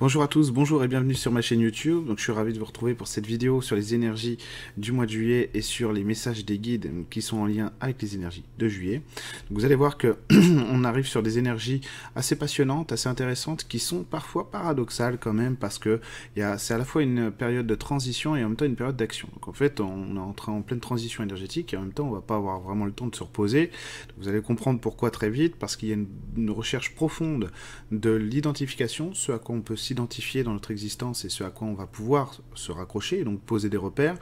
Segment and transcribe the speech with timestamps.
[0.00, 2.06] Bonjour à tous, bonjour et bienvenue sur ma chaîne YouTube.
[2.06, 4.38] Donc je suis ravi de vous retrouver pour cette vidéo sur les énergies
[4.76, 8.00] du mois de juillet et sur les messages des guides qui sont en lien avec
[8.00, 9.02] les énergies de juillet.
[9.50, 11.80] Vous allez voir que on arrive sur des énergies
[12.14, 16.00] assez passionnantes, assez intéressantes, qui sont parfois paradoxales quand même parce que
[16.36, 19.26] c'est à la fois une période de transition et en même temps une période d'action.
[19.34, 22.20] Donc en fait on est en, pleine transition énergétique et en même temps on va
[22.20, 23.72] pas avoir vraiment le temps de se reposer.
[24.16, 26.06] vous allez comprendre pourquoi très vite parce qu'il y a une,
[26.36, 27.50] une recherche profonde
[27.90, 31.66] de l'identification, ce à quoi on peut s'identifier dans notre existence et ce à quoi
[31.66, 34.16] on va pouvoir se raccrocher, donc poser des repères,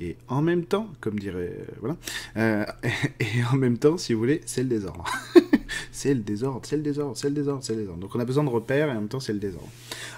[0.00, 1.96] et en même temps, comme dirait, euh, voilà,
[2.36, 2.64] euh,
[3.20, 5.04] et en même temps, si vous voulez, c'est le désordre.
[5.92, 8.00] c'est le désordre, c'est le désordre, c'est le désordre, c'est le désordre.
[8.00, 9.68] Donc on a besoin de repères et en même temps c'est le désordre.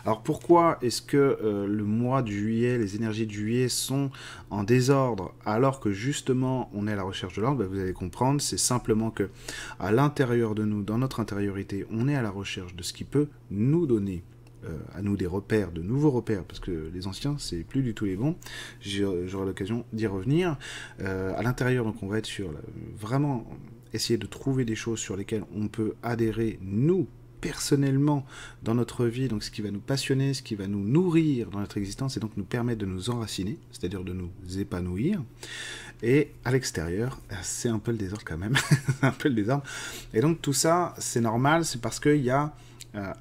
[0.04, 4.10] Alors pourquoi est-ce que euh, le mois de juillet, les énergies de juillet sont
[4.50, 7.59] en désordre alors que justement on est à la recherche de l'ordre?
[7.59, 9.28] Ben, Vous allez comprendre, c'est simplement que
[9.78, 13.04] à l'intérieur de nous, dans notre intériorité, on est à la recherche de ce qui
[13.04, 14.23] peut nous donner
[14.64, 17.95] euh, à nous des repères, de nouveaux repères, parce que les anciens, c'est plus du
[17.95, 18.37] tout les bons.
[18.80, 20.57] J'aurai l'occasion d'y revenir.
[21.01, 22.51] Euh, à l'intérieur, donc, on va être sur
[22.96, 23.46] vraiment
[23.92, 27.07] essayer de trouver des choses sur lesquelles on peut adhérer, nous,
[27.40, 28.24] personnellement,
[28.62, 31.60] dans notre vie, donc ce qui va nous passionner, ce qui va nous nourrir dans
[31.60, 35.23] notre existence, et donc nous permettre de nous enraciner, c'est-à-dire de nous épanouir.
[36.02, 38.57] Et à l'extérieur, c'est un peu le désordre quand même,
[39.02, 39.65] un peu le désordre.
[40.12, 42.54] Et donc tout ça, c'est normal, c'est parce qu'il y a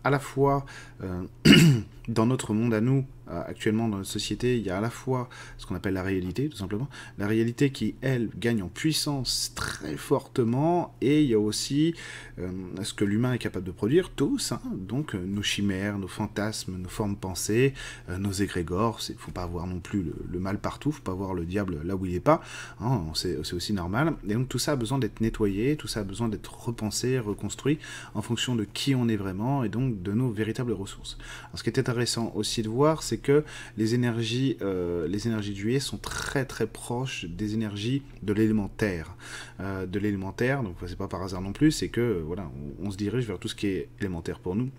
[0.03, 0.65] à la fois
[1.03, 1.23] euh,
[2.07, 4.89] dans notre monde à nous, euh, actuellement dans notre société, il y a à la
[4.89, 9.53] fois ce qu'on appelle la réalité, tout simplement, la réalité qui, elle, gagne en puissance
[9.55, 11.95] très fortement, et il y a aussi
[12.39, 12.51] euh,
[12.83, 16.77] ce que l'humain est capable de produire, tous, hein, donc euh, nos chimères, nos fantasmes,
[16.77, 17.73] nos formes pensées,
[18.19, 21.03] nos égrégores, il ne faut pas avoir non plus le, mal partout, il ne faut
[21.03, 22.41] pas voir le diable là où il n'est pas,
[22.81, 26.03] hein, c'est aussi normal, et donc tout ça a besoin d'être nettoyé, tout ça a
[26.03, 27.79] besoin d'être repensé, reconstruit,
[28.13, 31.17] en fonction de qui on est vraiment, et donc de nos véritables ressources.
[31.53, 33.43] Ce qui est intéressant aussi de voir, c'est que
[33.77, 39.15] les énergies, euh, les énergies juillet sont très très proches des énergies de l'élémentaire.
[39.59, 42.49] Euh, de l'élémentaire, donc c'est pas par hasard non plus, c'est que voilà,
[42.81, 44.69] on, se dirige vers tout ce qui est élémentaire pour nous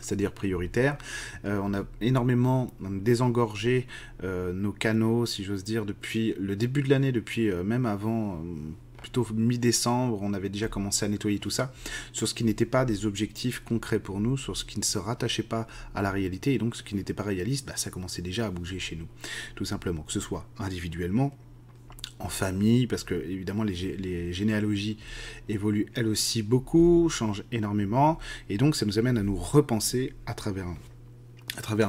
[0.00, 0.98] c'est-à-dire prioritaire.
[1.44, 3.86] Euh, on a énormément désengorgé
[4.22, 8.40] nos canaux, si j'ose dire, depuis le début de l'année, depuis même avant,
[9.06, 11.72] plutôt mi-décembre, on avait déjà commencé à nettoyer tout ça,
[12.12, 14.98] sur ce qui n'était pas des objectifs concrets pour nous, sur ce qui ne se
[14.98, 18.20] rattachait pas à la réalité, et donc ce qui n'était pas réaliste, bah, ça commençait
[18.20, 19.06] déjà à bouger chez nous,
[19.54, 21.36] tout simplement, que ce soit individuellement,
[22.18, 24.96] en famille, parce que évidemment les, généalogies
[25.48, 28.18] évoluent elles aussi beaucoup, changent énormément,
[28.48, 30.66] et donc ça nous amène à nous repenser à travers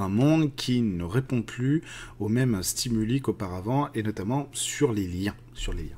[0.03, 1.81] un monde qui ne répond plus
[2.19, 5.97] aux mêmes stimuli qu'auparavant, et notamment sur les liens sur les liens.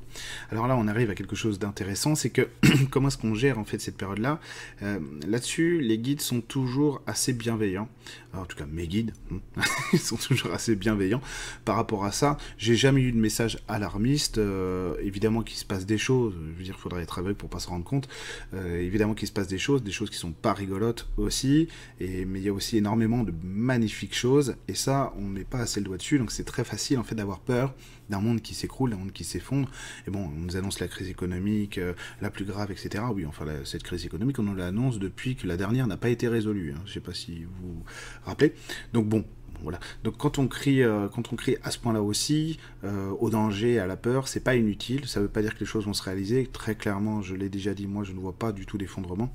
[0.50, 2.48] Alors là, on arrive à quelque chose d'intéressant, c'est que
[2.90, 4.40] comment est-ce qu'on gère en fait cette période-là?
[4.82, 7.88] Euh, Là-dessus, les guides sont toujours assez bienveillants.
[8.32, 9.38] en tout cas, mes guides, hein,
[9.92, 11.20] ils sont toujours assez bienveillants
[11.64, 12.36] par rapport à ça.
[12.58, 14.38] J'ai jamais eu de message alarmiste.
[14.38, 16.34] Euh, évidemment qu'il se passe des choses.
[16.34, 18.08] Je veux dire, il faudrait être aveugle pour pas se rendre compte.
[18.54, 21.68] Euh, évidemment qu'il se passe des choses, des choses qui sont pas rigolotes aussi.
[22.00, 24.56] Et mais il y a aussi énormément de magnifiques choses.
[24.68, 26.18] Et ça, on n'est pas assez le doigt dessus.
[26.18, 27.74] Donc c'est très facile en fait d'avoir peur
[28.10, 29.70] d'un monde qui s'écroule, d'un monde qui s'effondre.
[30.06, 33.04] Et bon, on nous annonce la crise économique euh, la plus grave, etc.
[33.12, 36.28] Oui, enfin, cette crise économique, on nous l'annonce depuis que la dernière n'a pas été
[36.28, 36.72] résolue.
[36.72, 36.80] Hein.
[36.84, 37.84] Je ne sais pas si vous vous
[38.24, 38.52] rappelez.
[38.92, 39.24] Donc bon,
[39.62, 39.78] voilà.
[40.04, 43.78] Donc quand on crie, euh, quand on crie à ce point-là aussi, euh, au danger,
[43.78, 45.06] à la peur, c'est pas inutile.
[45.06, 46.46] Ça veut pas dire que les choses vont se réaliser.
[46.46, 49.32] Très clairement, je l'ai déjà dit, moi, je ne vois pas du tout d'effondrement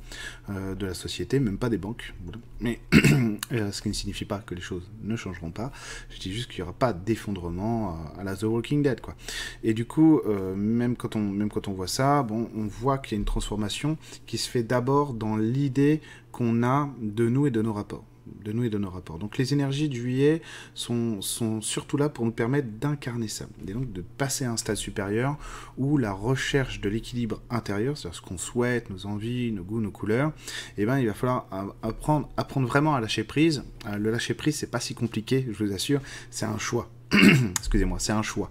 [0.50, 2.14] euh, de la société, même pas des banques.
[2.60, 5.72] Mais ce qui ne signifie pas que les choses ne changeront pas.
[6.10, 9.16] Je dis juste qu'il n'y aura pas d'effondrement à la The Walking Dead, quoi.
[9.64, 10.22] Et du coup,
[10.56, 13.26] même quand on, même quand on voit ça, bon, on voit qu'il y a une
[13.26, 18.06] transformation qui se fait d'abord dans l'idée qu'on a de nous et de nos rapports
[18.44, 19.20] de nous et de nos rapports.
[19.20, 20.42] Donc les énergies du juillet
[20.74, 24.58] sont, sont surtout là pour nous permettre d'incarner ça, et donc de passer à un
[24.58, 25.38] stade supérieur
[25.78, 29.92] où la recherche de l'équilibre intérieur, c'est-à-dire ce qu'on souhaite, nos envies, nos goûts, nos
[29.92, 30.32] couleurs,
[30.78, 31.48] eh ben, il va falloir
[31.82, 33.64] apprendre, apprendre vraiment à lâcher prise.
[33.88, 36.90] Euh, le lâcher prise, c'est pas si compliqué, je vous assure, c'est un choix.
[37.60, 38.50] Excusez-moi, c'est un choix.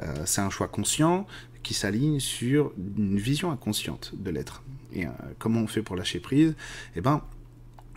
[0.00, 1.26] Euh, c'est un choix conscient
[1.62, 4.62] qui s'aligne sur une vision inconsciente de l'être.
[4.92, 6.54] Et euh, comment on fait pour lâcher prise?
[6.94, 7.22] Eh ben,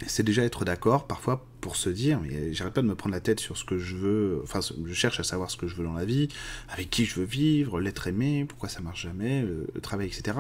[0.06, 3.20] c'est déjà être d'accord parfois pour se dire, mais j'arrête pas de me prendre la
[3.20, 5.84] tête sur ce que je veux, enfin je cherche à savoir ce que je veux
[5.84, 6.28] dans la vie,
[6.70, 10.38] avec qui je veux vivre, l'être aimé, pourquoi ça marche jamais, le, travail, etc.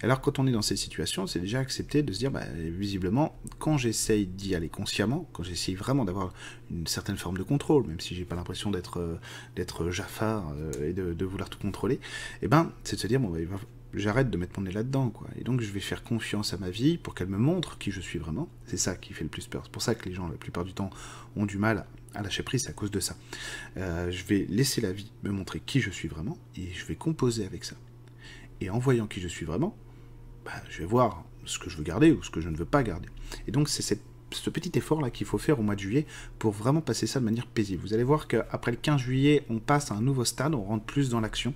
[0.00, 2.44] Et alors quand on est dans cette situation, c'est déjà accepter de se dire, bah,
[2.56, 6.32] visiblement, quand j'essaye d'y aller consciemment, quand j'essaye vraiment d'avoir
[6.70, 9.18] une certaine forme de contrôle, même si j'ai pas l'impression d'être
[9.56, 12.00] d'être Jafar euh, et de, vouloir tout contrôler, et
[12.42, 13.38] eh ben c'est de se dire, bon, bah,
[13.98, 15.28] j'arrête de mettre mon nez là-dedans, quoi.
[15.38, 18.00] Et donc je vais faire confiance à ma vie pour qu'elle me montre qui je
[18.00, 18.48] suis vraiment.
[18.66, 19.62] C'est ça qui fait le plus peur.
[19.64, 20.90] C'est pour ça que les gens, la plupart du temps,
[21.36, 23.16] ont du mal à lâcher prise à cause de ça.
[23.76, 26.94] Euh, je vais laisser la vie me montrer qui je suis vraiment et je vais
[26.94, 27.76] composer avec ça.
[28.60, 29.76] Et en voyant qui je suis vraiment,
[30.44, 32.64] bah, je vais voir ce que je veux garder ou ce que je ne veux
[32.64, 33.08] pas garder.
[33.46, 34.02] Et donc c'est cette
[34.34, 36.06] ce petit effort-là qu'il faut faire au mois de juillet
[36.38, 37.82] pour vraiment passer ça de manière paisible.
[37.82, 40.84] Vous allez voir qu'après le 15 juillet, on passe à un nouveau stade, on rentre
[40.84, 41.54] plus dans l'action.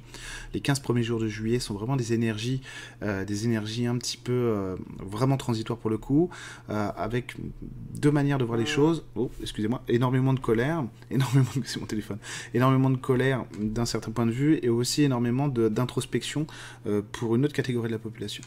[0.55, 2.63] Les 15 premiers jours de juillet sont vraiment des énergies,
[3.03, 6.31] euh, des énergies un petit peu euh, vraiment transitoires pour le coup,
[6.71, 7.37] euh, avec
[7.95, 9.05] deux manières de voir les choses.
[9.15, 11.63] Oh, excusez-moi, énormément de colère, énormément de...
[11.65, 12.19] c'est mon téléphone,
[12.55, 16.47] énormément de colère d'un certain point de vue et aussi énormément d'introspection
[17.13, 18.43] pour une autre catégorie de la population.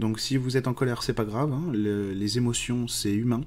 [0.00, 1.72] Donc si vous êtes en colère, c'est pas grave, hein.
[1.72, 3.42] les émotions, c'est humain.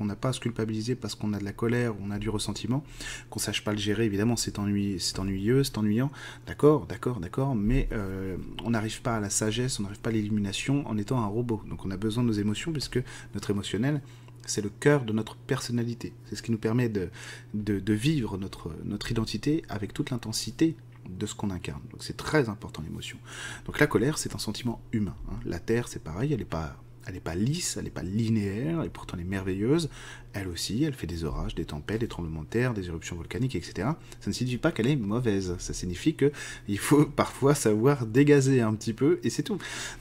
[0.00, 2.28] On n'a pas à se culpabiliser parce qu'on a de la colère, on a du
[2.28, 2.84] ressentiment,
[3.30, 6.10] qu'on sache pas le gérer, évidemment c'est ennuyeux, c'est ennuyeux, c'est ennuyant,
[6.46, 10.12] d'accord, d'accord, d'accord, mais euh, on n'arrive pas à la sagesse, on n'arrive pas à
[10.12, 11.62] l'illumination en étant un robot.
[11.68, 13.00] Donc on a besoin de nos émotions puisque
[13.34, 14.02] notre émotionnel,
[14.46, 16.12] c'est le cœur de notre personnalité.
[16.26, 17.10] C'est ce qui nous permet de,
[17.54, 20.76] de, vivre notre, notre identité avec toute l'intensité
[21.08, 21.82] de ce qu'on incarne.
[21.90, 23.18] Donc c'est très important l'émotion.
[23.66, 25.14] Donc la colère, c'est un sentiment humain.
[25.30, 25.36] Hein.
[25.44, 26.76] La terre, c'est pareil, elle n'est pas
[27.08, 29.88] elle n'est pas lisse, elle n'est pas linéaire, et pourtant elle est merveilleuse.
[30.34, 33.56] Elle aussi, elle fait des orages, des tempêtes, des tremblements de terre, des éruptions volcaniques,
[33.56, 33.88] etc.
[34.20, 35.56] Ça ne signifie pas qu'elle est mauvaise.
[35.58, 39.56] Ça signifie qu'il faut parfois savoir dégazer un petit peu, et c'est tout.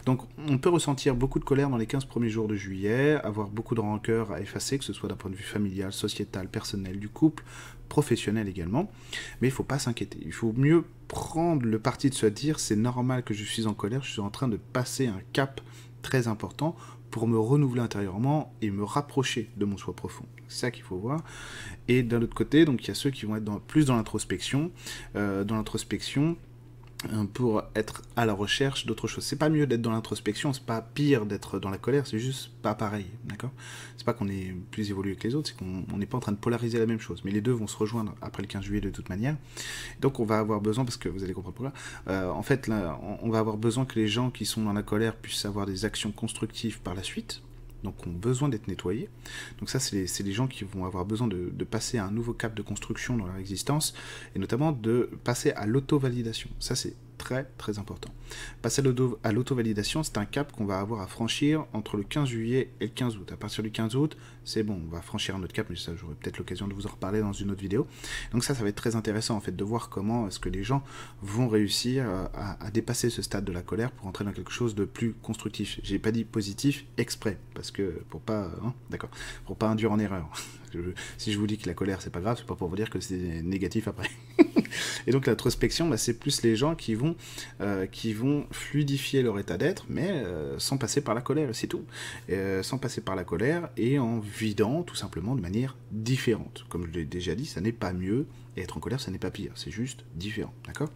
[0.06, 3.48] Donc on peut ressentir beaucoup de colère dans les 15 premiers jours de juillet, avoir
[3.48, 7.00] beaucoup de rancœur à effacer, que ce soit d'un point de vue familial, sociétal, personnel,
[7.00, 7.46] du couple,
[7.88, 8.92] professionnel également.
[9.40, 10.20] Mais il ne faut pas s'inquiéter.
[10.26, 13.74] Il faut mieux prendre le parti de se dire c'est normal que je suis en
[13.74, 15.62] colère, je suis en train de passer un cap
[16.08, 16.74] très important
[17.12, 20.26] pour me renouveler intérieurement et me rapprocher de mon soi profond.
[20.48, 21.22] C'est ça qu'il faut voir.
[21.90, 23.98] Et d'un autre côté, donc il y a ceux qui vont être dans, plus dans
[23.98, 24.72] l'introspection.
[25.18, 26.38] Euh, dans l'introspection,
[27.34, 29.24] pour être à la recherche d'autre chose.
[29.24, 32.52] C'est pas mieux d'être dans l'introspection, c'est pas pire d'être dans la colère, c'est juste
[32.62, 33.52] pas pareil, d'accord?
[33.98, 36.32] C'est pas qu'on est plus évolué que les autres, c'est qu'on n'est pas en train
[36.32, 38.82] de polariser la même chose, mais les deux vont se rejoindre après le 15 juillet
[38.82, 39.36] de toute manière.
[40.02, 41.74] Donc on va avoir besoin, parce que vous allez comprendre pourquoi,
[42.08, 42.70] euh, en fait,
[43.22, 45.86] on va avoir besoin que les gens qui sont dans la colère puissent avoir des
[45.86, 47.42] actions constructives par la suite,
[47.84, 49.10] donc ont besoin d'être nettoyés.
[49.60, 52.56] Donc ça, c'est les, gens qui vont avoir besoin de, passer à un nouveau cap
[52.56, 53.94] de construction dans leur existence,
[54.36, 56.50] et notamment de passer à l'auto-validation.
[56.60, 58.14] Ça, c'est très très important.
[58.62, 58.82] Passer
[59.24, 62.86] à l'auto-validation, c'est un cap qu'on va avoir à franchir entre le 15 juillet et
[62.86, 63.32] le 15 août.
[63.32, 65.94] À partir du 15 août, c'est bon, on va franchir un autre cap, mais ça
[65.96, 67.88] j'aurai peut-être l'occasion de vous en reparler dans une autre vidéo.
[68.32, 70.64] Donc ça, ça va être très intéressant en fait de voir comment est-ce que les
[70.64, 70.84] gens
[71.22, 74.86] vont réussir à, dépasser ce stade de la colère pour entrer dans quelque chose de
[74.86, 75.80] plus constructif.
[75.84, 79.10] J'ai pas dit positif exprès, parce que pour pas, hein, d'accord,
[79.46, 80.30] pour pas induire en erreur.
[81.18, 82.90] Si je vous dis que la colère c'est pas grave, c'est pas pour vous dire
[82.90, 84.10] que c'est négatif après.
[85.08, 87.16] et donc l'introspection, bah, c'est plus les gens qui vont,
[87.62, 91.68] euh, qui vont fluidifier leur état d'être, mais euh, sans passer par la colère, c'est
[91.68, 91.86] tout.
[92.30, 96.66] Euh, sans passer par la colère et en vidant tout simplement de manière différente.
[96.70, 98.26] Comme je l'ai déjà dit, ça n'est pas mieux,
[98.56, 100.90] et être en colère, ça n'est pas pire, c'est juste différent, d'accord?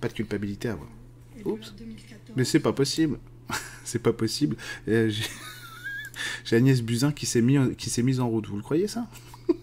[0.00, 0.88] Pas de culpabilité à avoir.
[1.44, 1.74] Oups.
[2.36, 3.18] Mais c'est pas possible.
[3.84, 4.56] c'est pas possible.
[4.86, 5.24] J'ai
[6.56, 7.58] Agnès Buzyn qui s'est mis,
[8.02, 8.46] mise en route.
[8.46, 9.06] Vous le croyez ça?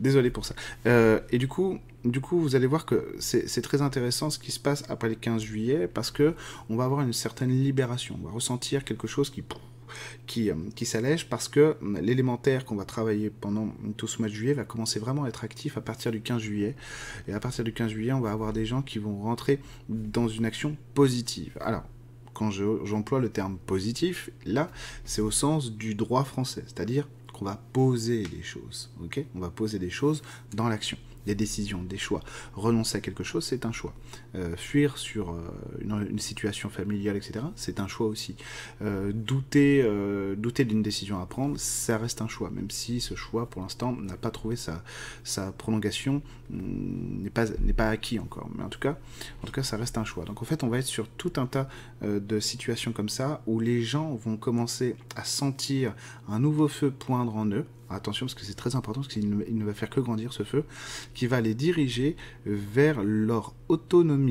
[0.00, 0.54] Désolé pour ça.
[0.86, 4.52] Euh, et du coup, du coup, vous allez voir que c'est très intéressant ce qui
[4.52, 6.34] se passe après le 15 juillet parce que
[6.68, 8.18] on va avoir une certaine libération.
[8.22, 9.42] On va ressentir quelque chose qui
[10.26, 14.34] qui, euh, qui s'allège parce que l'élémentaire qu'on va travailler pendant tout ce mois de
[14.34, 16.74] juillet va commencer vraiment à être actif à partir du 15 juillet.
[17.28, 20.28] Et à partir du 15 juillet, on va avoir des gens qui vont rentrer dans
[20.28, 21.56] une action positive.
[21.60, 21.84] Alors,
[22.34, 24.70] quand j'emploie le terme positif, là,
[25.04, 28.92] c'est au sens du droit français, c'est-à-dire qu'on va poser les choses,
[29.34, 30.22] On va poser des choses
[30.52, 32.20] dans l'action des décisions, des choix.
[32.54, 33.94] Renoncer à quelque chose, c'est un choix.
[34.36, 35.38] Euh, fuir sur euh,
[35.80, 38.34] une, situation familiale, etc., c'est un choix aussi.
[38.82, 39.84] Euh, douter
[40.36, 43.92] douter d'une décision à prendre, ça reste un choix, même si ce choix, pour l'instant,
[43.92, 44.82] n'a pas trouvé sa,
[45.22, 48.48] sa prolongation, mm, n'est pas, pas acquis encore.
[48.56, 48.98] Mais en tout, cas,
[49.42, 50.24] en tout cas, ça reste un choix.
[50.24, 51.68] Donc en fait, on va être sur tout un tas
[52.02, 55.94] de situations comme ça, où les gens vont commencer à sentir
[56.28, 59.64] un nouveau feu poindre en eux, attention parce que c'est très important, parce qu'il ne,
[59.64, 60.64] va faire que grandir ce feu,
[61.14, 64.23] qui va les diriger vers leur autonomie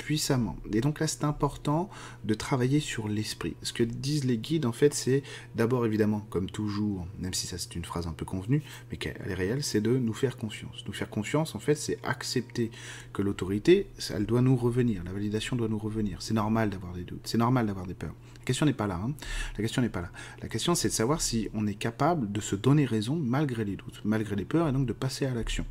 [0.00, 0.56] puissamment.
[0.72, 1.90] Et donc là, c'est important
[2.24, 3.54] de travailler sur l'esprit.
[3.62, 5.22] Ce que disent les guides, en fait, c'est
[5.56, 9.30] d'abord, évidemment, comme toujours, même si ça c'est une phrase un peu convenue, mais qu'elle
[9.30, 10.84] est réelle, c'est de nous faire confiance.
[10.86, 12.70] Nous faire confiance, en fait, c'est accepter
[13.12, 16.22] que l'autorité, elle doit nous revenir, la validation doit nous revenir.
[16.22, 18.14] C'est normal d'avoir des doutes, c'est normal d'avoir des peurs.
[18.38, 18.98] La question n'est pas là.
[19.04, 19.12] Hein.
[19.58, 20.10] La question n'est pas là.
[20.40, 23.76] La question, c'est de savoir si on est capable de se donner raison malgré les
[23.76, 25.66] doutes, malgré les peurs, et donc de passer à l'action.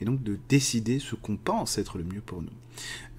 [0.00, 2.50] Et donc de décider ce qu'on pense être le mieux pour nous.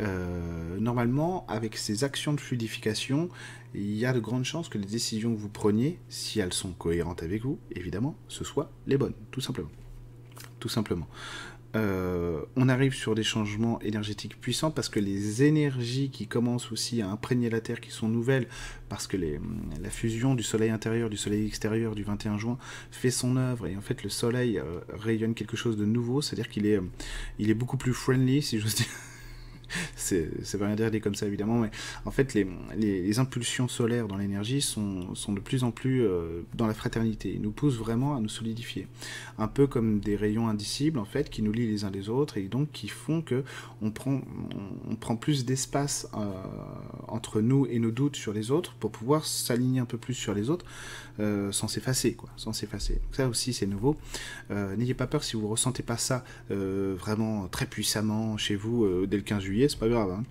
[0.02, 3.30] Euh, normalement, avec ces actions de fluidification,
[3.74, 6.72] il y a de grandes chances que les décisions que vous preniez, si elles sont
[6.72, 9.72] cohérentes avec vous, évidemment, ce soient les bonnes, tout simplement.
[10.60, 11.08] Tout simplement.
[11.76, 17.02] Euh, on arrive sur des changements énergétiques puissants parce que les énergies qui commencent aussi
[17.02, 18.48] à imprégner la Terre, qui sont nouvelles,
[18.88, 22.58] parce que la fusion du Soleil intérieur, du Soleil extérieur du 21 juin
[22.92, 26.50] fait son œuvre, et en fait le Soleil euh, rayonne quelque chose de nouveau, c'est-à-dire
[26.50, 26.80] qu'il est,
[27.40, 28.88] il est beaucoup plus friendly, si j'ose dire
[29.96, 31.72] c'est pas rien dire comme ça évidemment, mais
[32.06, 36.42] en fait les, les, impulsions solaires dans l'énergie sont, sont, de plus en plus euh,
[36.54, 37.32] dans la fraternité.
[37.34, 38.88] Ils nous poussent vraiment à nous solidifier.
[39.38, 42.38] Un peu comme des rayons indicibles en fait qui nous lient les uns les autres
[42.38, 43.44] et donc qui font que
[43.82, 44.22] on prend,
[44.90, 46.32] on, prend plus d'espace euh,
[47.08, 50.34] entre nous et nos doutes sur les autres pour pouvoir s'aligner un peu plus sur
[50.34, 50.66] les autres
[51.20, 53.00] euh, sans s'effacer quoi, sans s'effacer.
[53.12, 53.96] Ça aussi c'est nouveau.
[54.50, 59.24] N'ayez pas peur si vous ressentez pas ça vraiment très puissamment chez vous dès le
[59.24, 60.12] 15 juillet c'est pas grave.
[60.12, 60.24] Hein.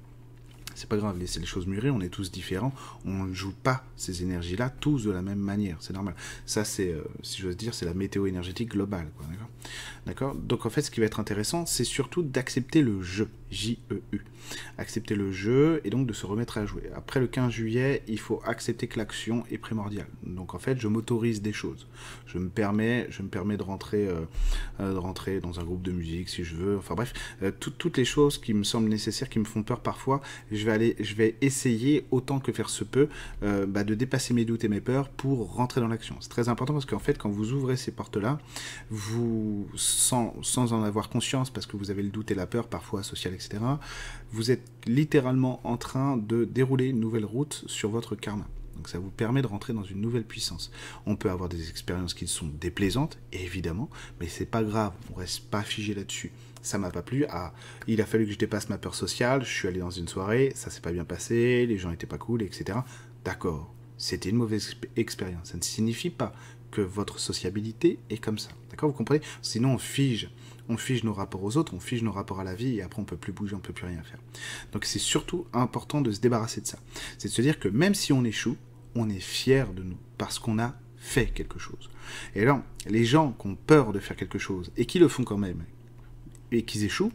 [0.74, 2.72] C'est pas grave, laissez les choses mûrir, on est tous différents,
[3.04, 6.14] on ne joue pas ces énergies-là tous de la même manière, c'est normal.
[6.46, 9.08] Ça, c'est, euh, si j'ose dire, c'est la météo énergétique globale,
[10.06, 10.34] d'accord?
[10.34, 14.20] Donc en fait, ce qui va être intéressant, c'est surtout d'accepter le jeu, J-E-U.
[14.76, 16.90] Accepter le jeu et donc de se remettre à jouer.
[16.94, 20.08] Après le 15 juillet, il faut accepter que l'action est primordiale.
[20.26, 21.86] Donc en fait, je m'autorise des choses.
[22.26, 24.20] Je me permets, je me permets de rentrer, euh,
[24.80, 26.76] euh, de rentrer dans un groupe de musique si je veux.
[26.76, 27.12] Enfin bref,
[27.60, 30.20] toutes les choses qui me semblent nécessaires, qui me font peur parfois,
[30.64, 33.09] je vais, essayer autant que faire se peut
[33.42, 36.16] euh, bah, de dépasser mes doutes et mes peurs pour rentrer dans l'action.
[36.21, 38.38] C'est très important parce qu'en fait, quand vous ouvrez ces portes-là,
[38.90, 42.68] vous, sans, sans en avoir conscience, parce que vous avez le doute et la peur,
[42.68, 43.59] parfois sociale, etc.,
[44.33, 48.47] vous êtes littéralement en train de dérouler une nouvelle route sur votre karma.
[48.76, 50.71] Donc ça vous permet de rentrer dans une nouvelle puissance.
[51.06, 53.88] On peut avoir des expériences qui sont déplaisantes, évidemment,
[54.21, 56.33] mais c'est pas grave, on reste pas figé là-dessus
[56.64, 57.25] ça m'a pas plu.
[57.28, 57.52] Ah,
[57.87, 60.52] il a fallu que je dépasse ma peur sociale, je suis allé dans une soirée,
[60.56, 62.78] ça s'est pas bien passé, les gens étaient pas cool, etc.
[63.25, 65.50] D'accord, c'était une mauvaise expérience.
[65.50, 66.33] Ça ne signifie pas
[66.71, 68.50] que votre sociabilité est comme ça.
[68.71, 69.21] D'accord, vous comprenez?
[69.42, 70.30] Sinon, on fige.
[70.68, 73.00] On fige nos rapports aux autres, on fige nos rapports à la vie, et après
[73.00, 74.18] on peut plus bouger, on peut plus rien faire.
[74.73, 76.78] Donc c'est surtout important de se débarrasser de ça.
[77.18, 78.56] C'est de se dire que même si on échoue,
[78.94, 81.90] on est fier de nous, parce qu'on a fait quelque chose.
[82.35, 85.25] Et alors, les gens qui ont peur de faire quelque chose, et qui le font
[85.25, 85.64] quand même,
[86.54, 87.12] et qu'ils échouent,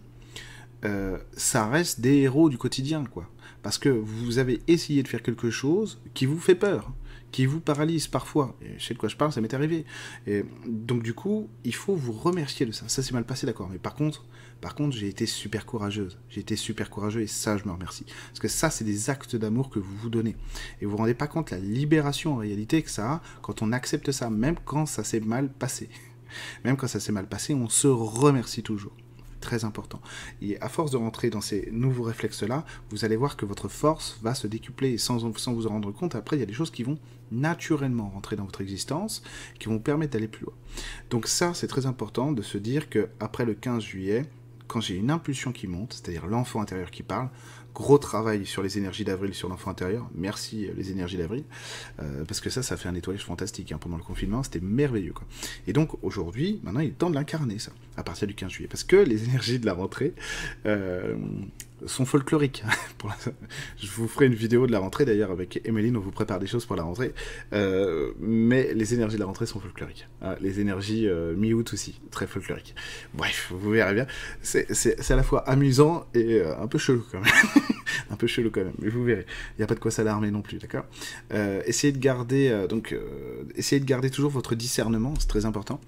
[0.86, 3.30] euh, ça reste des héros du quotidien, quoi.
[3.62, 6.94] Parce que vous avez essayé de faire quelque chose qui vous fait peur,
[7.32, 8.58] qui vous paralyse parfois.
[8.78, 9.86] Je sais de quoi je parle, ça m'est arrivé.
[10.66, 12.88] Donc du coup, il faut vous remercier de ça.
[12.88, 13.68] Ça s'est mal passé, d'accord.
[13.70, 14.26] Mais par contre,
[14.62, 16.18] par contre, j'ai été super courageuse.
[16.30, 18.06] J'ai été super courageux et ça, je me remercie.
[18.30, 20.36] Parce que ça, c'est des actes d'amour que vous vous donnez.
[20.82, 23.74] Et vous vous rendez pas compte la libération en réalité que ça a quand on
[23.74, 25.90] accepte ça, même quand ça s'est mal passé.
[26.64, 28.96] Même quand ça s'est mal passé, on se remercie toujours
[29.40, 30.02] très important.
[30.42, 34.20] Et à force de rentrer dans ces nouveaux réflexes-là, vous allez voir que votre force
[34.22, 36.54] va se décupler et sans, sans vous en rendre compte, après, il y a des
[36.54, 36.98] choses qui vont
[37.32, 39.24] naturellement rentrer dans votre existence,
[39.60, 40.54] qui vont vous permettre d'aller plus loin.
[41.10, 44.26] Donc ça, c'est très important de se dire que après le 15 juillet,
[44.68, 47.30] quand j'ai une impulsion qui monte, c'est-à-dire l'enfant intérieur qui parle,
[47.80, 50.10] gros travail sur les énergies d'avril sur l'enfant intérieur.
[50.14, 51.46] Merci euh, les énergies d'avril,
[52.02, 53.72] euh, parce que ça, ça fait un nettoyage fantastique.
[53.72, 55.14] Hein, pendant le confinement, c'était merveilleux.
[55.66, 58.68] Et donc aujourd'hui, maintenant, il est temps de l'incarner, ça, à partir du 15 juillet,
[58.68, 60.14] parce que les énergies de la rentrée,
[60.66, 61.16] euh,
[61.86, 62.64] sont folkloriques.
[63.78, 66.48] je vous ferai une vidéo de la rentrée d'ailleurs avec Emeline, on vous prépare des
[66.48, 67.14] choses pour la rentrée.
[67.54, 70.08] Euh, mais les énergies de la rentrée sont folkloriques.
[70.22, 72.76] Ah, les énergies euh, mi-août aussi, très folkloriques.
[73.14, 74.08] Bref, vous verrez bien.
[74.42, 77.34] C'est à la fois amusant et euh, un peu chelou quand même.
[78.10, 79.26] un peu chelou quand même, mais vous verrez.
[79.58, 80.86] Il n'y a pas de quoi s'alarmer non plus, d'accord?
[81.66, 82.96] Essayez de garder donc
[83.56, 85.80] essayez de garder toujours votre discernement, c'est très important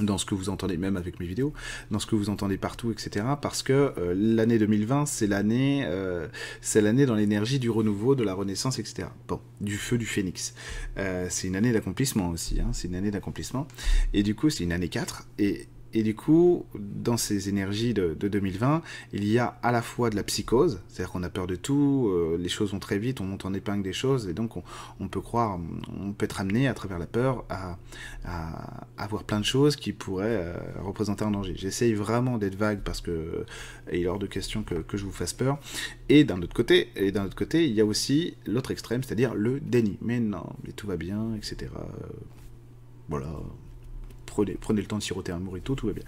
[0.00, 1.52] dans ce que vous entendez, même avec mes vidéos,
[1.90, 3.26] dans ce que vous entendez partout, etc.
[3.40, 6.28] Parce que euh, l'année 2020, c'est l'année, euh,
[6.60, 9.08] c'est l'année dans l'énergie du renouveau, de la renaissance, etc.
[9.28, 10.54] Bon, du feu du phénix.
[10.96, 13.66] Euh, c'est une année d'accomplissement aussi, hein, c'est une année d'accomplissement.
[14.14, 15.28] Et du coup, c'est une année 4.
[15.38, 18.82] Et, et du coup, dans ces énergies de, 2020,
[19.12, 22.10] il y a à la fois de la psychose, c'est-à-dire qu'on a peur de tout,
[22.10, 24.52] euh, les choses vont très vite, on monte en épingle des choses, et donc
[25.00, 25.58] on, peut croire,
[25.98, 27.78] on peut être amené à travers la peur à,
[28.96, 31.54] avoir plein de choses qui pourraient euh, représenter un danger.
[31.56, 33.44] J'essaye vraiment d'être vague parce que
[33.92, 35.58] il est hors de question que, que je vous fasse peur.
[36.08, 39.34] Et d'un autre côté, et d'un autre côté, il y a aussi l'autre extrême, c'est-à-dire
[39.34, 39.98] le déni.
[40.00, 41.70] Mais non, mais tout va bien, etc.
[43.08, 43.28] Voilà,
[44.32, 46.04] prenez, le temps de siroter un morito, tout va bien.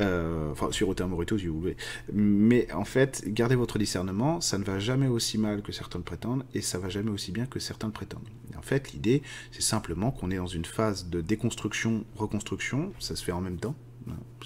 [0.00, 1.76] Euh, enfin, siroter un morito si vous voulez.
[2.12, 6.04] Mais en fait, gardez votre discernement, ça ne va jamais aussi mal que certains le
[6.04, 8.28] prétendent, et ça va jamais aussi bien que certains le prétendent.
[8.56, 13.24] en fait, l'idée, c'est simplement qu'on est dans une phase de déconstruction, reconstruction, ça se
[13.24, 13.74] fait en même temps,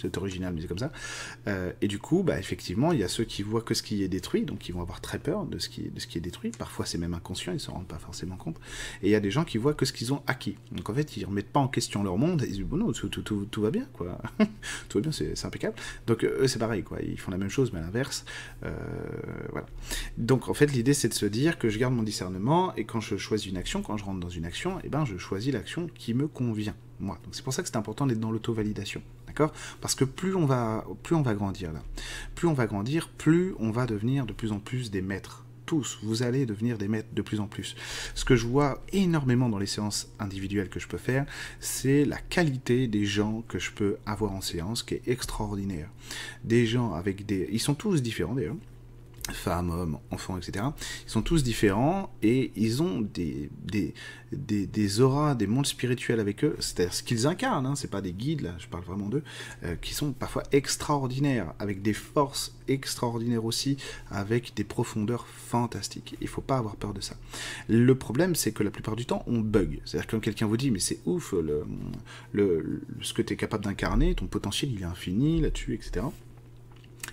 [0.01, 0.93] c'est original, mais c'est comme ça.
[1.47, 4.03] Euh, et du coup, bah, effectivement, il y a ceux qui voient que ce qui
[4.03, 6.21] est détruit, donc ils vont avoir très peur de ce qui, de ce qui est
[6.21, 6.51] détruit.
[6.51, 8.57] Parfois, c'est même inconscient, ils ne s'en rendent pas forcément compte.
[9.03, 10.57] Et il y a des gens qui voient que ce qu'ils ont acquis.
[10.73, 12.93] Donc en fait, ils ne remettent pas en question leur monde, ils disent, bon, non,
[12.93, 14.21] tout, tout, tout, va bien, quoi.
[14.89, 15.77] tout va bien, c'est impeccable.
[16.07, 16.99] Donc eux, c'est pareil, quoi.
[17.03, 18.25] Ils font la même chose, mais à l'inverse.
[18.65, 18.73] Euh,
[19.51, 19.67] voilà.
[20.17, 23.01] Donc en fait, l'idée, c'est de se dire que je garde mon discernement, et quand
[23.01, 25.89] je choisis une action, quand je rentre dans une action, eh ben, je choisis l'action
[25.95, 26.75] qui me convient.
[27.01, 27.19] Moi.
[27.33, 29.03] C'est pour ça que c'est important d'être dans l'auto-validation.
[29.81, 31.83] Parce que plus on, va, plus on va grandir là,
[32.35, 35.45] plus on va grandir, plus on va devenir de plus en plus des maîtres.
[35.65, 37.77] Tous, vous allez devenir des maîtres de plus en plus.
[38.15, 41.25] Ce que je vois énormément dans les séances individuelles que je peux faire,
[41.61, 45.89] c'est la qualité des gens que je peux avoir en séance qui est extraordinaire.
[46.45, 47.49] Des gens avec des...
[47.53, 48.57] Ils sont tous différents d'ailleurs
[49.31, 50.65] femmes, hommes, enfants, etc.
[51.07, 53.95] Ils sont tous différents et ils ont des, des,
[54.33, 58.13] des, auras, des mondes spirituels avec eux, c'est-à-dire ce qu'ils incarnent, hein, c'est pas des
[58.13, 59.23] guides, là, je parle vraiment d'eux,
[59.65, 63.77] euh, qui sont parfois extraordinaires, avec des forces extraordinaires aussi,
[64.11, 66.17] avec des profondeurs fantastiques.
[66.21, 67.17] Il faut pas avoir peur de ça.
[67.69, 69.81] Le problème, c'est que la plupart du temps, on bug.
[69.85, 71.65] C'est-à-dire quand quelqu'un vous dit, mais c'est ouf, le,
[72.33, 76.07] le, ce que tu es capable d'incarner, ton potentiel, il est infini là-dessus, etc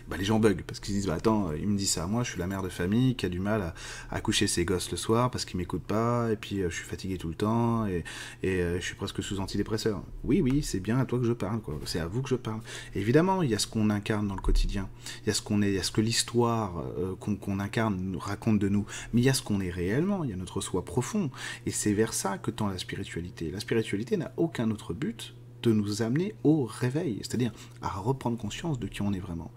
[0.09, 2.23] bah, les gens bug parce qu'ils disent bah, attends, il me dit ça à moi,
[2.23, 3.73] je suis la mère de famille qui a du mal
[4.09, 6.85] à, coucher ses gosses le soir parce qu'ils m'écoutent pas, et puis euh, je suis
[6.85, 8.03] fatigué tout le temps, et,
[8.43, 10.01] et euh, je suis presque sous antidépresseur.
[10.23, 11.61] Oui, oui, c'est bien à toi que je parle.
[11.85, 12.61] C'est à vous que je parle.
[12.95, 14.89] évidemment, il y a ce qu'on incarne dans le quotidien,
[15.23, 18.15] il y a ce qu'on est, il y a ce que l'histoire euh, qu'on incarne
[18.19, 20.61] raconte de nous, mais il y a ce qu'on est réellement, il y a notre
[20.61, 21.29] soi profond,
[21.65, 23.51] et c'est vers ça que tend la spiritualité.
[23.51, 27.51] La spiritualité n'a aucun autre but de nous amener au réveil, c'est-à-dire
[27.81, 29.51] à reprendre conscience de qui on est vraiment.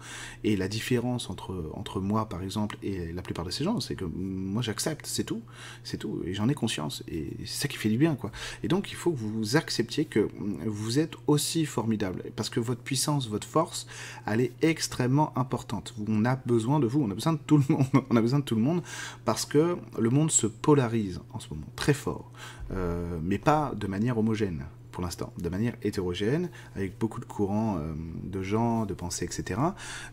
[0.44, 3.94] Et la différence entre, entre moi, par exemple, et la plupart de ces gens, c'est
[3.94, 5.42] que moi j'accepte, c'est tout,
[5.84, 8.30] c'est tout, et j'en ai conscience, et c'est ça qui fait du bien, quoi.
[8.62, 10.28] Et donc il faut que vous acceptiez que
[10.66, 13.86] vous êtes aussi formidable, parce que votre puissance, votre force,
[14.26, 15.94] elle est extrêmement importante.
[16.08, 18.40] On a besoin de vous, on a besoin de tout le monde, on a besoin
[18.40, 18.82] de tout le monde,
[19.24, 22.30] parce que le monde se polarise en ce moment, très fort,
[22.72, 27.78] euh, mais pas de manière homogène pour l'instant, de manière hétérogène, avec beaucoup de courants
[27.78, 29.60] euh, de gens, de pensées, etc.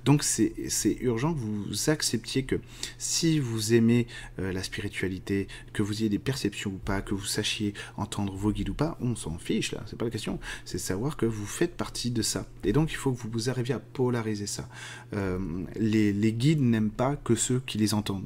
[0.05, 0.53] Donc c'est
[1.01, 2.59] urgent que vous acceptiez que
[2.97, 4.07] si vous aimez
[4.39, 8.51] euh, la spiritualité, que vous ayez des perceptions ou pas, que vous sachiez entendre vos
[8.51, 10.39] guides ou pas, on s'en fiche là, c'est pas la question.
[10.65, 12.47] C'est savoir que vous faites partie de ça.
[12.63, 14.69] Et donc il faut que vous arriviez à polariser ça.
[15.13, 15.37] Euh,
[15.75, 18.25] les guides n'aiment pas que ceux qui les entendent.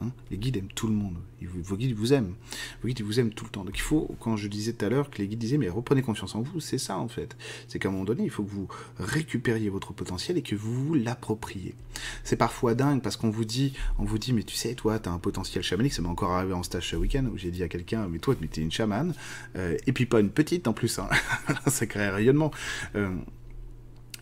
[0.00, 0.10] Hein.
[0.30, 1.16] les guides aiment tout le monde.
[1.42, 2.34] vos guides vous aiment.
[2.82, 3.64] Vos guides vous aiment tout le temps.
[3.64, 6.02] Donc il faut, quand je disais tout à l'heure que les guides disaient, mais reprenez
[6.02, 7.36] confiance en vous, c'est ça en fait.
[7.66, 10.86] C'est qu'à un moment donné, il faut que vous récupériez votre potentiel et que vous
[10.86, 11.74] vous l'appropriez.
[12.24, 15.08] C'est parfois dingue parce qu'on vous dit, on vous dit, mais tu sais, toi, tu
[15.08, 15.92] as un potentiel chamanique.
[15.92, 18.34] Ça m'est encore arrivé en stage ce week-end où j'ai dit à quelqu'un, mais toi,
[18.34, 19.14] tu es une chamane.
[19.56, 20.98] Euh, et puis pas une petite en plus.
[20.98, 21.08] Hein.
[21.66, 22.50] ça crée un rayonnement.
[22.94, 23.10] Euh,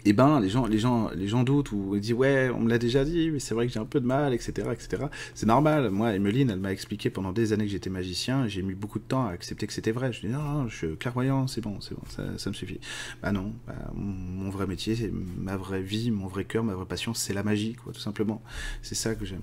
[0.06, 2.70] et eh ben les gens, les gens, les gens doutent ou disent ouais, on me
[2.70, 5.06] l'a déjà dit, mais c'est vrai que j'ai un peu de mal, etc., etc.
[5.34, 5.90] C'est normal.
[5.90, 8.46] Moi, Emeline, elle m'a expliqué pendant des années que j'étais magicien.
[8.46, 10.12] J'ai mis beaucoup de temps à accepter que c'était vrai.
[10.12, 12.78] Je dis non, non, je suis clairvoyant, c'est bon, c'est bon, ça, ça, me suffit.
[13.20, 16.86] Bah non, bah, mon vrai métier, c'est ma vraie vie, mon vrai cœur, ma vraie
[16.86, 18.40] passion, c'est la magie, tout simplement.
[18.82, 19.42] C'est ça que j'aime.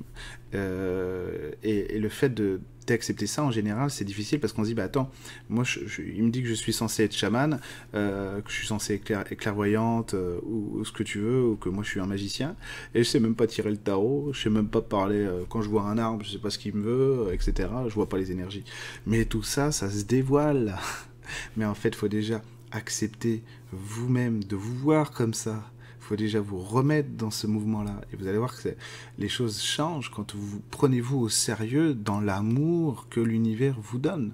[0.55, 4.69] Euh, et, et, le fait de d'accepter ça en général c'est difficile parce qu'on se
[4.69, 5.09] dit bah attends
[5.49, 7.59] moi je, il me dit que je suis censé être chaman
[7.95, 11.69] euh, que je suis censé être clairvoyante euh, ou, ce que tu veux ou que
[11.69, 12.55] moi je suis un magicien
[12.95, 15.61] et je sais même pas tirer le tarot je sais même pas parler euh, quand
[15.61, 18.17] je vois un arbre je sais pas ce qu'il me veut etc je vois pas
[18.17, 18.63] les énergies.
[19.05, 20.77] Mais tout ça ça se dévoile.
[21.57, 22.41] Mais en fait faut déjà
[22.71, 25.63] accepter vous-même de vous voir comme ça
[26.03, 28.01] faut déjà vous remettre dans ce mouvement-là.
[28.11, 28.69] Et vous allez voir que
[29.17, 34.33] les choses changent quand vous prenez-vous au sérieux dans l'amour que l'univers vous donne.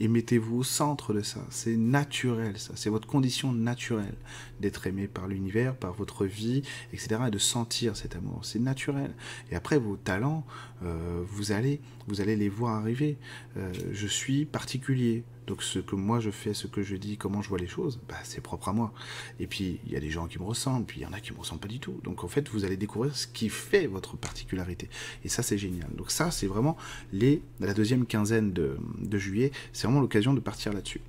[0.00, 1.40] Et mettez-vous au centre de ça.
[1.50, 2.72] C'est naturel, ça.
[2.74, 4.16] C'est votre condition naturelle
[4.60, 7.20] d'être aimé par l'univers, par votre vie, etc.
[7.28, 8.40] Et de sentir cet amour.
[8.42, 9.14] C'est naturel.
[9.50, 10.44] Et après, vos talents,
[10.82, 13.16] euh, vous, allez, vous allez les voir arriver.
[13.56, 15.24] Euh, je suis particulier.
[15.46, 18.00] Donc ce que moi je fais, ce que je dis, comment je vois les choses,
[18.08, 18.92] bah, c'est propre à moi.
[19.40, 21.20] Et puis il y a des gens qui me ressemblent, puis il y en a
[21.20, 22.00] qui me ressemblent pas du tout.
[22.04, 24.88] Donc en fait, vous allez découvrir ce qui fait votre particularité.
[25.24, 25.88] Et ça, c'est génial.
[25.96, 26.76] Donc ça, c'est vraiment
[27.12, 28.78] les, la deuxième quinzaine de,
[29.18, 29.52] juillet.
[29.72, 31.00] C'est vraiment l'occasion de partir là-dessus.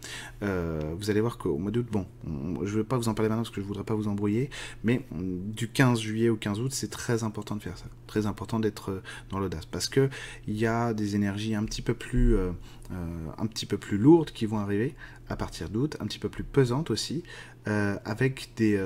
[0.42, 3.30] Euh, vous allez voir qu'au mois d'août, bon, je ne vais pas vous en parler
[3.30, 4.50] maintenant parce que je voudrais pas vous embrouiller,
[4.84, 7.86] mais du 15 juillet au 15 août, c'est très important de faire ça.
[8.08, 10.10] Très important d'être dans l'audace parce que
[10.48, 12.52] il y a des énergies un petit peu plus euh,
[12.92, 12.96] euh,
[13.38, 14.96] un petit peu plus lourdes qui vont arriver
[15.30, 17.24] à partir d'août, un petit peu plus pesantes aussi,
[17.68, 18.78] euh, avec, des,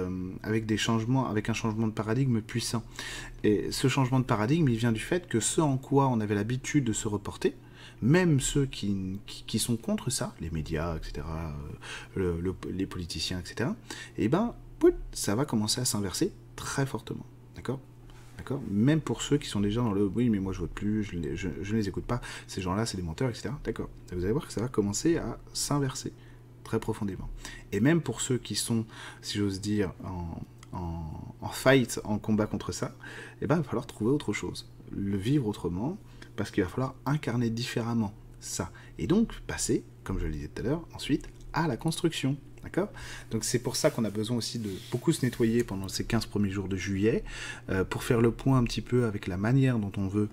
[0.43, 2.83] avec des changements, avec un changement de paradigme puissant.
[3.43, 6.36] Et ce changement de paradigme, il vient du fait que ce en quoi on avait
[6.36, 7.55] l'habitude de se reporter,
[8.03, 11.25] même ceux qui, qui, sont contre ça, les médias, etc.,
[12.15, 13.71] les politiciens, etc.,
[14.19, 14.53] eh ben,
[15.12, 17.25] ça va commencer à s'inverser très fortement.
[17.55, 17.79] D'accord?
[18.38, 21.04] D'accord Même pour ceux qui sont déjà dans le oui, mais moi je vote plus,
[21.04, 23.50] je, ne les écoute pas, ces gens-là, c'est des menteurs, etc.
[23.63, 26.13] D'accord Vous allez voir que ça va commencer à s'inverser
[26.63, 27.30] très profondément.
[27.71, 28.86] Et même pour ceux qui sont,
[29.21, 30.41] si j'ose dire, en,
[31.41, 32.95] en, fight, en combat contre ça,
[33.41, 35.97] eh ben, il va falloir trouver autre chose, le vivre autrement,
[36.36, 38.71] parce qu'il va falloir incarner différemment ça.
[38.97, 42.38] Et donc passer, comme je le disais tout à l'heure, ensuite à la construction.
[43.32, 46.25] Donc c'est pour ça qu'on a besoin aussi de beaucoup se nettoyer pendant ces 15
[46.25, 47.23] premiers jours de juillet,
[47.69, 50.30] euh, pour faire le point un petit peu avec la manière dont on veut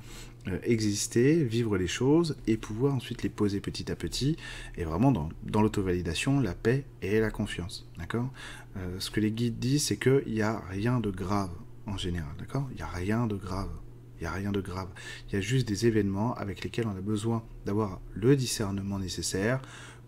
[0.49, 4.37] euh, exister, vivre les choses, et pouvoir ensuite les poser petit à petit,
[4.77, 7.88] et vraiment dans, dans l'auto-validation, la paix et la confiance.
[7.99, 8.31] D'accord
[8.77, 11.51] euh, Ce que les guides disent, c'est qu'il n'y a rien de grave
[11.87, 12.33] en général.
[12.38, 13.70] D'accord Il n'y a rien de grave.
[14.18, 14.88] Il n'y a rien de grave.
[15.29, 19.61] Il y a juste des événements avec lesquels on a besoin d'avoir le discernement nécessaire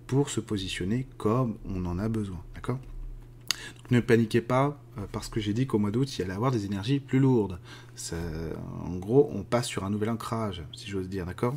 [0.07, 2.43] pour se positionner comme on en a besoin.
[2.55, 2.79] D'accord?
[3.91, 6.51] Ne paniquez pas euh, parce que j'ai dit qu'au mois d'août, il y allait avoir
[6.51, 7.59] des énergies plus lourdes.
[8.13, 11.57] en gros, on passe sur un nouvel ancrage, si j'ose dire, d'accord?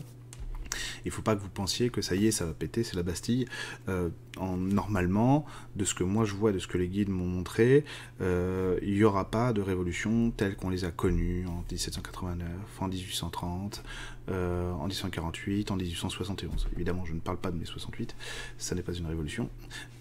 [1.06, 2.96] Il ne faut pas que vous pensiez que ça y est, ça va péter, c'est
[2.96, 3.46] la Bastille.
[3.88, 7.28] Euh, en, normalement, de ce que moi je vois, de ce que les guides m'ont
[7.28, 7.84] montré,
[8.22, 12.48] euh, il n'y aura pas de révolution telle qu'on les a connues en 1789,
[12.80, 13.84] en 1830,
[14.30, 16.70] euh, en 1848, en 1871.
[16.76, 18.16] Évidemment, je ne parle pas de mai 68,
[18.58, 19.50] ça n'est pas une révolution.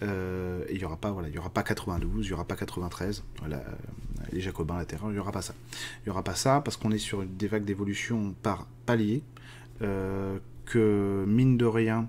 [0.01, 3.63] il n'y aura pas, voilà, il aura pas 92, il n'y aura pas 93, voilà,
[4.31, 5.53] les Jacobins, la terreur, il n'y aura pas ça.
[6.01, 9.21] Il n'y aura pas ça parce qu'on est sur des vagues d'évolution par palier.
[10.69, 12.07] Que mine de rien,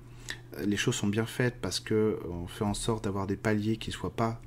[0.64, 3.90] les choses sont bien faites parce que on fait en sorte d'avoir des paliers qui
[3.90, 4.40] soient pas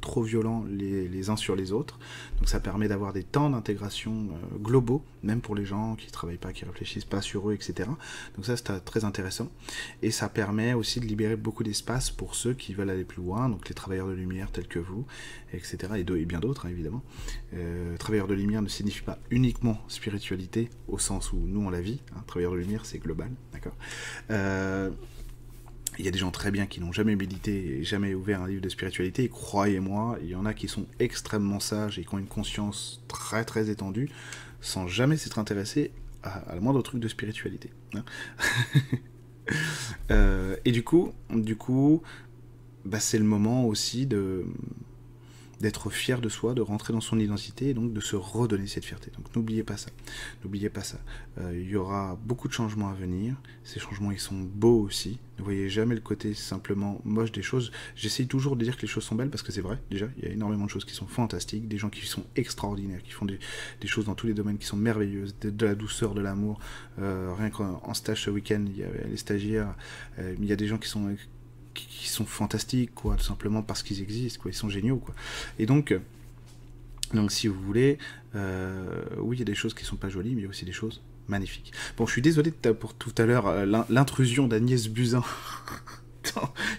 [0.00, 1.98] trop violents les, uns sur les autres.
[2.38, 6.12] Donc ça permet d'avoir des temps d'intégration euh, globaux, même pour les gens qui ne
[6.12, 7.88] travaillent pas, qui réfléchissent pas sur eux, etc.
[8.36, 9.48] Donc ça c'est très intéressant.
[10.02, 13.48] Et ça permet aussi de libérer beaucoup d'espace pour ceux qui veulent aller plus loin,
[13.48, 15.06] donc les travailleurs de lumière tels que vous,
[15.52, 15.78] etc.
[15.96, 17.02] Et, bien d'autres, hein, évidemment.
[17.54, 21.80] Euh, travailleurs de lumière ne signifie pas uniquement spiritualité, au sens où nous on la
[21.80, 22.00] vit.
[22.14, 22.22] Hein.
[22.26, 23.74] Travailleurs de lumière c'est global, d'accord
[25.98, 28.48] il y a des gens très bien qui n'ont jamais médité et jamais ouvert un
[28.48, 29.24] livre de spiritualité.
[29.24, 33.02] Et croyez-moi, il y en a qui sont extrêmement sages et qui ont une conscience
[33.08, 34.08] très très étendue
[34.60, 37.70] sans jamais s'être intéressés à, le moindre truc de spiritualité.
[37.94, 38.04] Hein.
[40.12, 42.00] Euh, et du coup, du coup,
[42.84, 44.46] bah, c'est le moment aussi de
[45.62, 48.84] d'être fier de soi, de rentrer dans son identité et donc de se redonner cette
[48.84, 49.12] fierté.
[49.16, 49.90] Donc n'oubliez pas ça.
[50.42, 50.98] N'oubliez pas ça.
[51.38, 53.36] Euh, il y aura beaucoup de changements à venir.
[53.62, 55.20] Ces changements, ils sont beaux aussi.
[55.38, 57.70] Ne voyez jamais le côté simplement moche des choses.
[57.94, 60.08] J'essaye toujours de dire que les choses sont belles parce que c'est vrai, déjà.
[60.18, 63.12] Il y a énormément de choses qui sont fantastiques, des gens qui sont extraordinaires, qui
[63.12, 63.38] font des,
[63.86, 66.58] choses dans tous les domaines qui sont merveilleuses, de, la douceur, de l'amour.
[66.98, 69.76] Euh, rien qu'en stage ce week-end, il y avait les stagiaires,
[70.18, 71.14] euh, il y a des gens qui sont
[71.74, 75.14] qui sont fantastiques, quoi, tout simplement parce qu'ils existent, quoi, ils sont géniaux, quoi.
[75.58, 75.94] Et donc,
[77.14, 77.98] donc si vous voulez,
[78.34, 80.50] euh, oui, il y a des choses qui sont pas jolies, mais il y a
[80.50, 81.72] aussi des choses magnifiques.
[81.96, 85.22] Bon, je suis désolé pour tout à l'heure, euh, l'intrusion d'Agnès Buzyn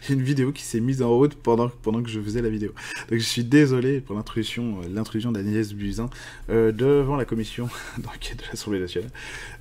[0.03, 2.41] il y a une vidéo qui s'est mise en route pendant, pendant que je faisais
[2.41, 2.71] la vidéo.
[3.09, 6.09] Donc je suis désolé pour l'intrusion euh, l'intrusion d'Agnès Buzyn
[6.49, 9.11] euh, devant la commission d'enquête de l'Assemblée nationale.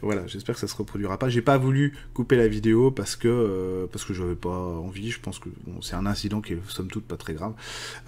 [0.01, 1.29] Voilà, j'espère que ça se reproduira pas.
[1.29, 5.11] J'ai pas voulu couper la vidéo parce que euh, parce que j'avais pas envie.
[5.11, 5.49] Je pense que
[5.81, 7.55] c'est un incident qui est somme toute pas très grave.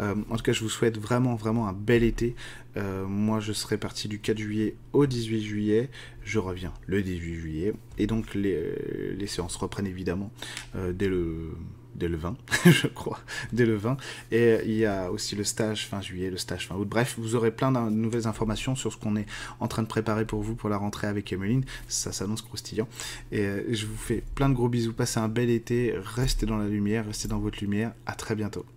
[0.01, 2.35] en tout cas, je vous souhaite vraiment vraiment un bel été.
[2.77, 5.91] Moi, je serai parti du 4 juillet au 18 juillet.
[6.25, 7.75] Je reviens le 18 juillet.
[7.99, 10.33] Et donc, les, les séances reprennent évidemment
[10.75, 11.53] dès le
[11.95, 13.19] dès le 20, je crois,
[13.53, 13.97] dès le 20.
[14.33, 16.89] Et il y a aussi le stage fin juillet, le stage fin août.
[16.89, 19.27] Bref, vous aurez plein de nouvelles informations sur ce qu'on est
[19.61, 21.65] en train de préparer pour vous pour la rentrée avec Emeline.
[21.89, 22.89] Ça s'annonce croustillant.
[23.33, 24.93] Et euh, je vous fais plein de gros bisous.
[24.93, 25.95] Passez un bel été.
[25.97, 27.93] Restez dans la lumière, restez dans votre lumière.
[28.07, 28.65] À très bientôt.